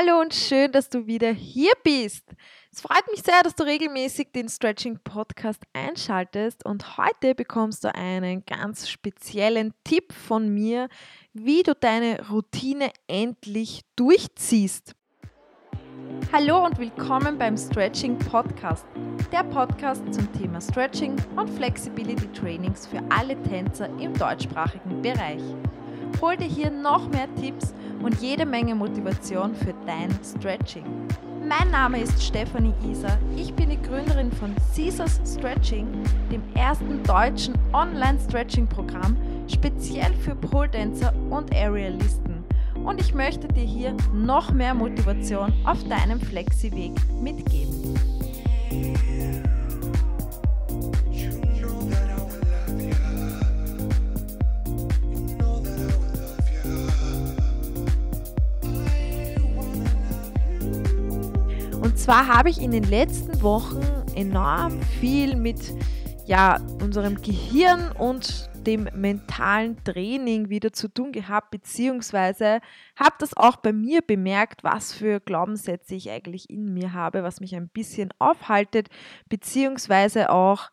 [0.00, 2.24] Hallo und schön, dass du wieder hier bist.
[2.72, 7.94] Es freut mich sehr, dass du regelmäßig den Stretching Podcast einschaltest und heute bekommst du
[7.94, 10.88] einen ganz speziellen Tipp von mir,
[11.34, 14.94] wie du deine Routine endlich durchziehst.
[16.32, 18.86] Hallo und willkommen beim Stretching Podcast,
[19.30, 25.42] der Podcast zum Thema Stretching und Flexibility Trainings für alle Tänzer im deutschsprachigen Bereich.
[26.20, 30.84] Hol dir hier noch mehr Tipps und jede Menge Motivation für dein Stretching.
[31.48, 33.18] Mein Name ist Stefanie Isa.
[33.36, 35.86] Ich bin die Gründerin von Caesars Stretching,
[36.30, 39.16] dem ersten deutschen Online-Stretching-Programm
[39.48, 42.44] speziell für Pole Dancer und Aerialisten.
[42.84, 47.98] Und ich möchte dir hier noch mehr Motivation auf deinem Flexi-Weg mitgeben.
[62.00, 63.82] Zwar habe ich in den letzten Wochen
[64.14, 65.74] enorm viel mit
[66.24, 72.60] ja, unserem Gehirn und dem mentalen Training wieder zu tun gehabt, beziehungsweise
[72.98, 77.40] habe das auch bei mir bemerkt, was für Glaubenssätze ich eigentlich in mir habe, was
[77.40, 78.88] mich ein bisschen aufhaltet,
[79.28, 80.70] beziehungsweise auch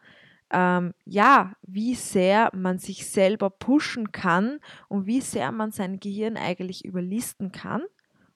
[0.49, 6.37] ähm, ja, wie sehr man sich selber pushen kann und wie sehr man sein Gehirn
[6.37, 7.81] eigentlich überlisten kann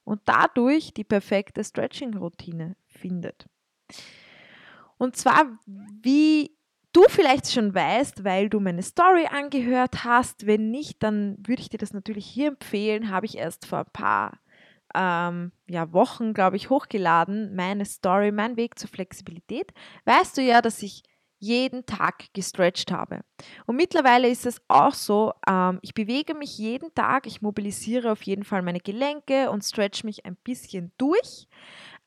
[0.03, 3.45] und dadurch die perfekte Stretching-Routine findet.
[4.97, 6.55] Und zwar, wie
[6.93, 10.45] du vielleicht schon weißt, weil du meine Story angehört hast.
[10.45, 13.09] Wenn nicht, dann würde ich dir das natürlich hier empfehlen.
[13.09, 14.39] Habe ich erst vor ein paar
[14.93, 17.55] ähm, ja, Wochen, glaube ich, hochgeladen.
[17.55, 19.73] Meine Story, mein Weg zur Flexibilität.
[20.05, 21.03] Weißt du ja, dass ich
[21.41, 23.21] jeden Tag gestretched habe.
[23.65, 28.21] Und mittlerweile ist es auch so, ähm, ich bewege mich jeden Tag, ich mobilisiere auf
[28.23, 31.47] jeden Fall meine Gelenke und stretch mich ein bisschen durch.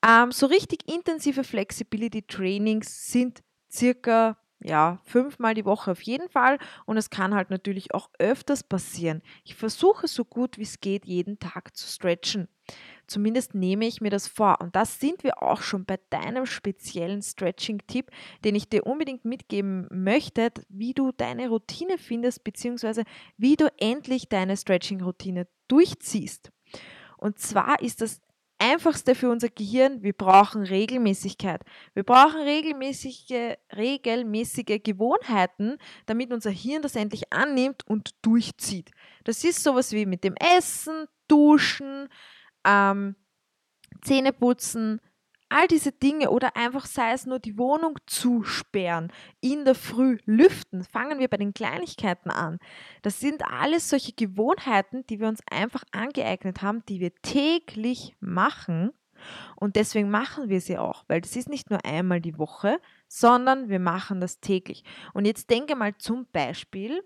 [0.07, 6.59] Ähm, so richtig intensive Flexibility Trainings sind circa ja, fünfmal die Woche auf jeden Fall
[6.87, 9.21] und es kann halt natürlich auch öfters passieren.
[9.44, 12.49] Ich versuche so gut wie es geht, jeden Tag zu stretchen.
[13.06, 14.60] Zumindest nehme ich mir das vor.
[14.60, 18.10] Und das sind wir auch schon bei deinem speziellen Stretching-Tipp,
[18.44, 23.04] den ich dir unbedingt mitgeben möchte, wie du deine Routine findest, beziehungsweise
[23.37, 26.50] wie du endlich deine Stretching-Routine durchziehst.
[27.16, 28.20] Und zwar ist das
[28.59, 31.62] Einfachste für unser Gehirn, wir brauchen Regelmäßigkeit.
[31.93, 38.91] Wir brauchen regelmäßige, regelmäßige Gewohnheiten, damit unser Hirn das endlich annimmt und durchzieht.
[39.25, 42.09] Das ist sowas wie mit dem Essen, Duschen,
[42.64, 43.16] ähm,
[44.02, 45.00] Zähne putzen,
[45.48, 50.84] all diese Dinge oder einfach sei es nur die Wohnung zusperren, in der Früh lüften,
[50.84, 52.58] fangen wir bei den Kleinigkeiten an.
[53.02, 58.91] Das sind alles solche Gewohnheiten, die wir uns einfach angeeignet haben, die wir täglich machen.
[59.56, 63.69] Und deswegen machen wir sie auch, weil das ist nicht nur einmal die Woche, sondern
[63.69, 64.82] wir machen das täglich.
[65.12, 67.02] Und jetzt denke mal zum Beispiel,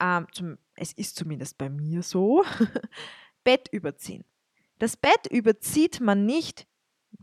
[0.00, 2.42] ähm, zum, es ist zumindest bei mir so,
[3.44, 4.24] Bett überziehen.
[4.78, 6.66] Das Bett überzieht man nicht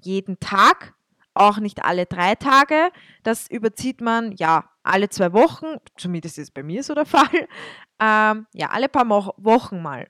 [0.01, 0.95] jeden Tag,
[1.33, 2.91] auch nicht alle drei Tage.
[3.23, 7.47] Das überzieht man ja alle zwei Wochen, zumindest ist es bei mir so der Fall,
[7.99, 10.07] ähm, ja, alle paar Wochen mal.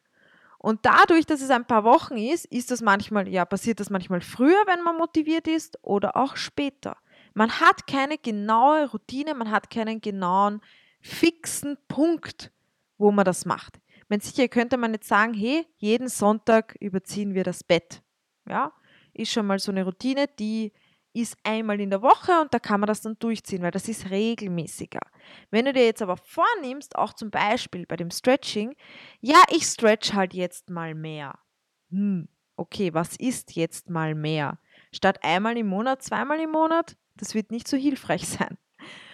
[0.57, 4.21] Und dadurch, dass es ein paar Wochen ist, ist das manchmal, ja, passiert das manchmal
[4.21, 6.95] früher, wenn man motiviert ist oder auch später.
[7.33, 10.61] Man hat keine genaue Routine, man hat keinen genauen
[11.01, 12.51] fixen Punkt,
[12.97, 13.79] wo man das macht.
[14.09, 18.01] Wenn sicher könnte man jetzt sagen, hey, jeden Sonntag überziehen wir das Bett.
[18.47, 18.73] Ja,
[19.13, 20.73] ist schon mal so eine Routine, die
[21.13, 24.09] ist einmal in der Woche und da kann man das dann durchziehen, weil das ist
[24.09, 25.01] regelmäßiger.
[25.51, 28.75] Wenn du dir jetzt aber vornimmst, auch zum Beispiel bei dem Stretching,
[29.21, 31.37] ja, ich stretch halt jetzt mal mehr.
[31.91, 34.57] Hm, okay, was ist jetzt mal mehr?
[34.91, 38.57] Statt einmal im Monat, zweimal im Monat, das wird nicht so hilfreich sein.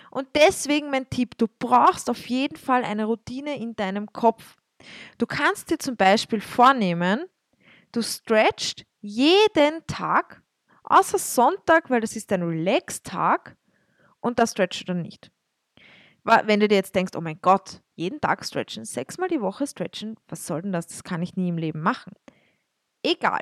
[0.09, 4.55] Und deswegen mein Tipp, du brauchst auf jeden Fall eine Routine in deinem Kopf.
[5.17, 7.25] Du kannst dir zum Beispiel vornehmen,
[7.91, 10.41] du stretchst jeden Tag,
[10.83, 13.57] außer Sonntag, weil das ist ein Relax-Tag
[14.19, 15.31] und da stretchst du dann nicht.
[16.23, 20.15] Wenn du dir jetzt denkst, oh mein Gott, jeden Tag stretchen, sechsmal die Woche stretchen,
[20.27, 20.87] was soll denn das?
[20.87, 22.13] Das kann ich nie im Leben machen.
[23.03, 23.41] Egal.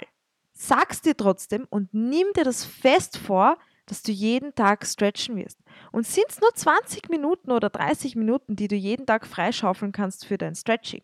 [0.54, 5.60] Sag's dir trotzdem und nimm dir das fest vor, dass du jeden Tag stretchen wirst.
[5.92, 10.26] Und sind es nur 20 Minuten oder 30 Minuten, die du jeden Tag freischaufeln kannst
[10.26, 11.04] für dein Stretching?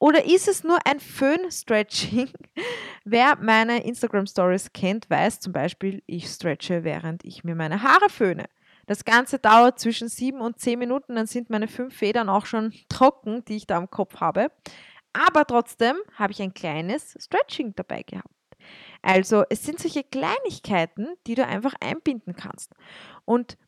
[0.00, 2.30] Oder ist es nur ein Föhn-Stretching?
[3.04, 8.46] Wer meine Instagram-Stories kennt, weiß zum Beispiel, ich stretche, während ich mir meine Haare föhne.
[8.86, 12.72] Das Ganze dauert zwischen sieben und zehn Minuten, dann sind meine fünf Federn auch schon
[12.88, 14.50] trocken, die ich da am Kopf habe.
[15.12, 18.28] Aber trotzdem habe ich ein kleines Stretching dabei gehabt.
[19.02, 22.72] Also es sind solche Kleinigkeiten, die du einfach einbinden kannst.
[23.26, 23.58] Und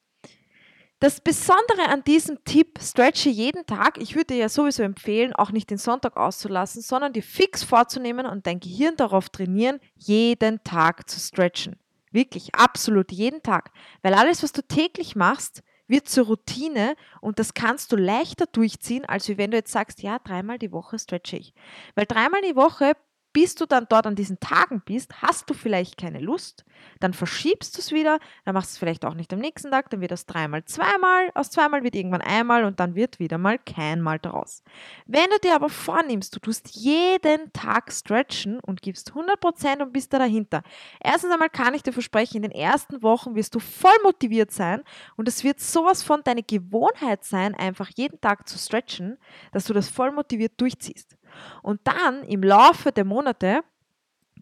[1.02, 5.50] das Besondere an diesem Tipp, stretche jeden Tag, ich würde dir ja sowieso empfehlen, auch
[5.50, 11.10] nicht den Sonntag auszulassen, sondern dir fix vorzunehmen und dein Gehirn darauf trainieren, jeden Tag
[11.10, 11.76] zu stretchen.
[12.12, 13.72] Wirklich, absolut, jeden Tag.
[14.02, 19.04] Weil alles, was du täglich machst, wird zur Routine und das kannst du leichter durchziehen,
[19.04, 21.52] als wenn du jetzt sagst, ja, dreimal die Woche stretche ich.
[21.96, 22.92] Weil dreimal die Woche
[23.32, 26.64] bis du dann dort an diesen Tagen bist, hast du vielleicht keine Lust,
[27.00, 29.90] dann verschiebst du es wieder, dann machst du es vielleicht auch nicht am nächsten Tag,
[29.90, 33.58] dann wird das dreimal zweimal, aus zweimal wird irgendwann einmal und dann wird wieder mal
[33.58, 34.62] kein Mal daraus.
[35.06, 40.12] Wenn du dir aber vornimmst, du tust jeden Tag stretchen und gibst 100% und bist
[40.12, 40.62] da dahinter.
[41.00, 44.82] Erstens einmal kann ich dir versprechen, in den ersten Wochen wirst du voll motiviert sein
[45.16, 49.18] und es wird sowas von deine Gewohnheit sein, einfach jeden Tag zu stretchen,
[49.52, 51.16] dass du das voll motiviert durchziehst.
[51.62, 53.62] Und dann im Laufe der Monate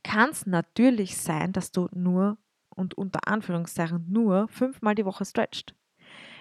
[0.03, 2.39] kann es natürlich sein, dass du nur
[2.75, 5.75] und unter Anführungszeichen nur fünfmal die Woche stretcht.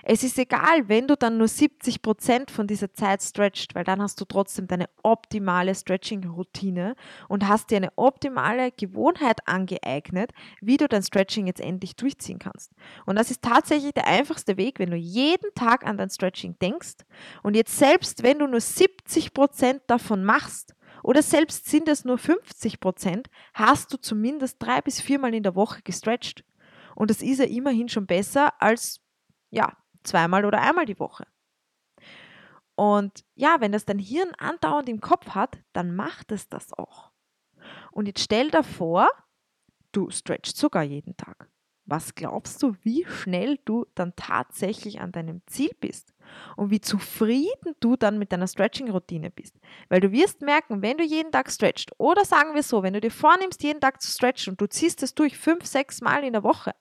[0.03, 4.01] Es ist egal, wenn du dann nur 70 Prozent von dieser Zeit stretcht, weil dann
[4.01, 6.95] hast du trotzdem deine optimale Stretching-Routine
[7.27, 10.31] und hast dir eine optimale Gewohnheit angeeignet,
[10.61, 12.71] wie du dein Stretching jetzt endlich durchziehen kannst.
[13.05, 17.05] Und das ist tatsächlich der einfachste Weg, wenn du jeden Tag an dein Stretching denkst
[17.43, 22.17] und jetzt selbst wenn du nur 70 Prozent davon machst, oder selbst sind es nur
[22.17, 26.43] 50 Prozent, hast du zumindest drei bis viermal in der Woche gestretcht.
[26.93, 28.99] Und das ist ja immerhin schon besser als
[29.49, 31.25] ja, zweimal oder einmal die Woche.
[32.75, 37.11] Und ja, wenn das dein Hirn andauernd im Kopf hat, dann macht es das auch.
[37.91, 39.09] Und jetzt stell dir vor,
[39.91, 41.49] du stretchst sogar jeden Tag.
[41.89, 46.13] Was glaubst du, wie schnell du dann tatsächlich an deinem Ziel bist
[46.55, 49.55] und wie zufrieden du dann mit deiner Stretching-Routine bist?
[49.89, 53.01] Weil du wirst merken, wenn du jeden Tag stretchst oder sagen wir so, wenn du
[53.01, 56.33] dir vornimmst, jeden Tag zu stretchen und du ziehst es durch fünf, sechs Mal in
[56.33, 56.75] der Woche,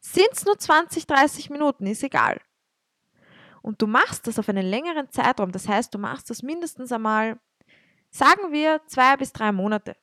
[0.00, 2.40] sind es nur 20, 30 Minuten, ist egal.
[3.62, 7.38] Und du machst das auf einen längeren Zeitraum, das heißt, du machst das mindestens einmal,
[8.10, 9.96] sagen wir, zwei bis drei Monate.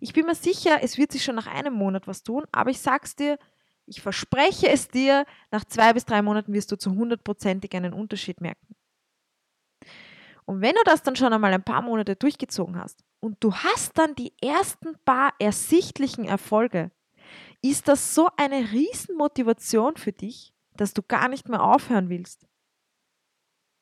[0.00, 2.80] Ich bin mir sicher, es wird sich schon nach einem Monat was tun, aber ich
[2.80, 3.38] sag's dir,
[3.86, 8.40] ich verspreche es dir, nach zwei bis drei Monaten wirst du zu hundertprozentig einen Unterschied
[8.40, 8.74] merken.
[10.46, 13.96] Und wenn du das dann schon einmal ein paar Monate durchgezogen hast und du hast
[13.98, 16.90] dann die ersten paar ersichtlichen Erfolge,
[17.62, 22.46] ist das so eine Riesenmotivation für dich, dass du gar nicht mehr aufhören willst.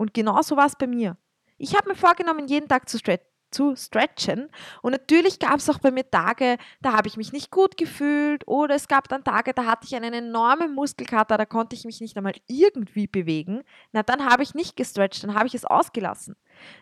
[0.03, 1.17] Und genauso war es bei mir.
[1.59, 3.21] Ich habe mir vorgenommen, jeden Tag zu, stre
[3.53, 4.49] zu stretchen.
[4.83, 8.43] Und natürlich gab es auch bei mir Tage, da habe ich mich nicht gut gefühlt.
[8.49, 12.01] Oder es gab dann Tage, da hatte ich einen enormen Muskelkater, da konnte ich mich
[12.01, 13.63] nicht einmal irgendwie bewegen.
[13.93, 16.35] Na, dann habe ich nicht gestretcht, dann habe ich es ausgelassen.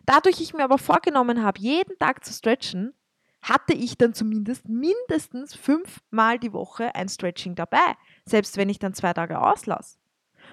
[0.07, 2.95] Dadurch ich mir aber vorgenommen habe, jeden Tag zu stretchen,
[3.43, 8.95] hatte ich dann zumindest mindestens fünfmal die Woche ein Stretching dabei, selbst wenn ich dann
[8.95, 9.99] zwei Tage auslasse.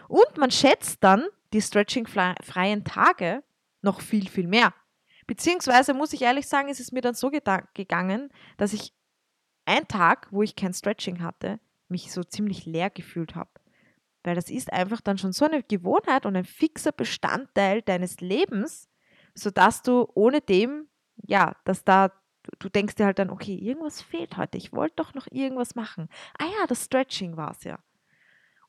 [0.10, 3.44] Und man schätzt dann die stretching-freien Tage
[3.82, 4.74] noch viel, viel mehr.
[5.28, 8.94] Beziehungsweise muss ich ehrlich sagen, ist es mir dann so gegangen, dass ich
[9.66, 11.60] einen Tag, wo ich kein Stretching hatte,
[11.90, 13.50] mich so ziemlich leer gefühlt habe.
[14.24, 18.90] Weil das ist einfach dann schon so eine Gewohnheit und ein fixer Bestandteil deines Lebens,
[19.36, 20.88] sodass du ohne dem,
[21.26, 22.12] ja, dass da
[22.60, 24.58] du denkst dir halt dann, okay, irgendwas fehlt heute.
[24.58, 26.10] Ich wollte doch noch irgendwas machen.
[26.40, 27.80] Ah ja, das Stretching war es ja.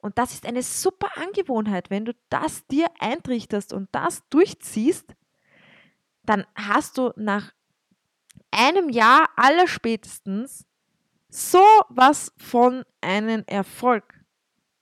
[0.00, 1.90] Und das ist eine super Angewohnheit.
[1.90, 5.14] Wenn du das dir eintrichterst und das durchziehst,
[6.23, 7.52] dann hast du nach
[8.50, 10.67] einem Jahr allerspätestens
[11.28, 14.14] so was von einem Erfolg.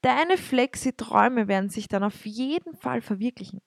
[0.02, 3.60] Deine Flexi-Träume werden sich dann auf jeden Fall verwirklichen.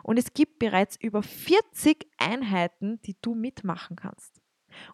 [0.03, 4.41] und es gibt bereits über 40 Einheiten, die du mitmachen kannst.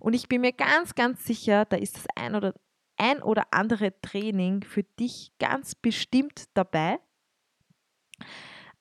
[0.01, 2.55] Und ich bin mir ganz, ganz sicher, da ist das ein oder,
[2.97, 6.99] ein oder andere Training für dich ganz bestimmt dabei.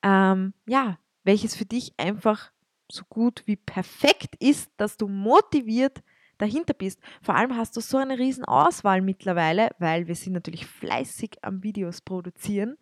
[0.03, 2.51] Ähm, ja, welches für dich einfach
[2.91, 6.03] so gut wie perfekt ist, dass du motiviert
[6.38, 7.00] dahinter bist.
[7.22, 11.63] Vor allem hast du so eine riesen Auswahl mittlerweile, weil wir sind natürlich fleißig am
[11.63, 12.77] Videos produzieren,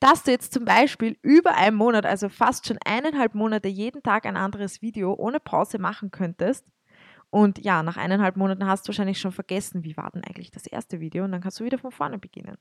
[0.00, 4.24] dass du jetzt zum Beispiel über einen Monat, also fast schon eineinhalb Monate jeden Tag
[4.24, 6.64] ein anderes Video ohne Pause machen könntest
[7.32, 10.66] Und ja, nach eineinhalb Monaten hast du wahrscheinlich schon vergessen, wie war denn eigentlich das
[10.66, 12.58] erste Video und dann kannst du wieder von vorne beginnen.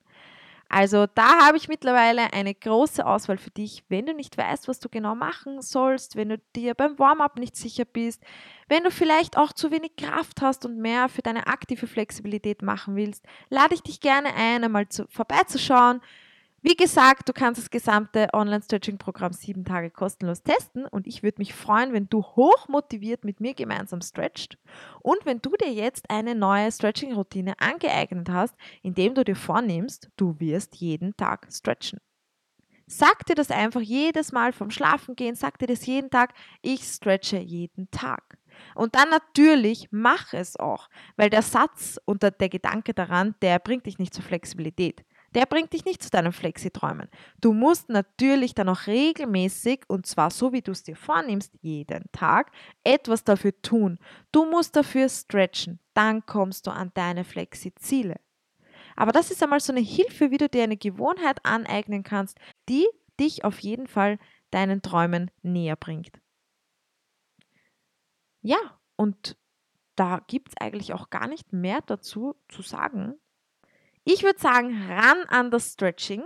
[0.70, 4.80] Also da habe ich mittlerweile eine große Auswahl für dich, wenn du nicht weißt, was
[4.80, 8.24] du genau machen sollst, wenn du dir beim Warm-up nicht sicher bist,
[8.70, 12.96] wenn du vielleicht auch zu wenig Kraft hast und mehr für deine aktive Flexibilität machen
[12.96, 16.00] willst, lade ich dich gerne ein, einmal zu, vorbeizuschauen.
[16.63, 21.56] Wie gesagt, du kannst das gesamte Online-Stretching-Programm sieben Tage kostenlos testen und ich würde mich
[21.56, 24.60] freuen, wenn du hoch motiviert mit mir gemeinsam stretcht
[25.01, 30.39] und wenn du dir jetzt eine neue Stretching-Routine angeeignet hast, indem du dir vornimmst, du
[30.39, 32.00] wirst jeden Tag stretchen.
[32.86, 37.39] Sag dir das einfach jedes Mal vom Schlafengehen, sag dir das jeden Tag, ich stretche
[37.39, 38.38] jeden Tag.
[38.75, 43.88] Und dann natürlich mach es auch, weil der Satz und der Gedanke daran, der bringt
[43.88, 45.03] dich nicht zur Flexibilität
[45.34, 47.10] der bringt dich nicht zu deinen Flexiträumen.
[47.40, 52.12] Du musst natürlich dann auch regelmäßig, und zwar so wie du es dir vornimmst, jeden
[52.12, 52.52] Tag,
[52.84, 53.98] etwas dafür tun.
[54.32, 55.80] Du musst dafür stretchen.
[55.94, 58.20] Dann kommst du an deine Flexi-Ziele.
[58.96, 62.88] Aber das ist einmal so eine Hilfe, wie du dir eine Gewohnheit aneignen kannst, die
[63.20, 64.20] dich auf jeden Fall
[64.52, 66.20] deinen Träumen näher bringt.
[68.42, 68.58] Ja,
[68.96, 69.38] und
[69.96, 73.16] da gibt es eigentlich auch gar nicht mehr dazu zu sagen.
[74.03, 76.24] Ich würde sagen, ran an das Stretching.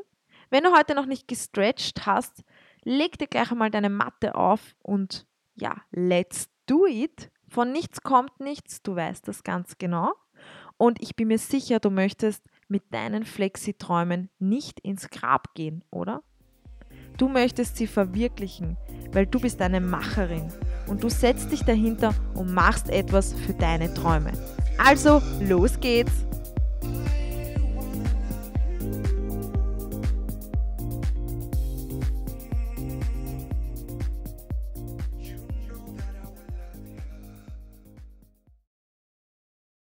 [0.49, 2.43] Wenn du heute noch nicht gestretched hast,
[2.83, 7.31] leg dir gleich einmal deine Matte auf und ja, let's do it.
[7.49, 10.13] Von nichts kommt nichts, du weißt das ganz genau.
[10.77, 16.23] Und ich bin mir sicher, du möchtest mit deinen Flexi-Träumen nicht ins Grab gehen, oder?
[17.17, 18.77] Du möchtest sie verwirklichen,
[19.11, 20.51] weil du bist eine Macherin
[20.87, 24.33] und du setzt dich dahinter und machst etwas für deine Träume.
[24.77, 26.25] Also, los geht's!